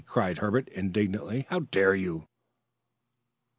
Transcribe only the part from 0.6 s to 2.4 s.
indignantly. "How dare you!"